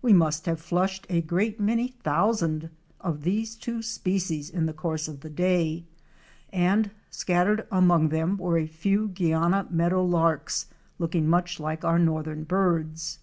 [0.00, 2.70] We must have flushed a great many thousand
[3.00, 5.82] of these two species in the course of the day,
[6.52, 11.98] and scattered among them were a few Guiana Meadow larks *' looking much like our
[11.98, 13.18] northern birds.